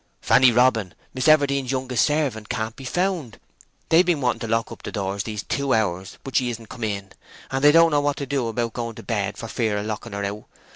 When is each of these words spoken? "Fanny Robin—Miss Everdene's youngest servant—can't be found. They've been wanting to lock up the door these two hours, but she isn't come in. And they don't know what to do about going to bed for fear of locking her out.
"Fanny 0.19 0.51
Robin—Miss 0.51 1.27
Everdene's 1.27 1.71
youngest 1.71 2.05
servant—can't 2.05 2.75
be 2.75 2.85
found. 2.85 3.37
They've 3.89 4.03
been 4.03 4.19
wanting 4.19 4.39
to 4.39 4.47
lock 4.47 4.71
up 4.71 4.81
the 4.81 4.91
door 4.91 5.19
these 5.19 5.43
two 5.43 5.75
hours, 5.75 6.17
but 6.23 6.35
she 6.35 6.49
isn't 6.49 6.69
come 6.69 6.83
in. 6.83 7.11
And 7.51 7.63
they 7.63 7.71
don't 7.71 7.91
know 7.91 8.01
what 8.01 8.17
to 8.17 8.25
do 8.25 8.47
about 8.47 8.73
going 8.73 8.95
to 8.95 9.03
bed 9.03 9.37
for 9.37 9.47
fear 9.47 9.77
of 9.77 9.85
locking 9.85 10.13
her 10.13 10.25
out. 10.25 10.45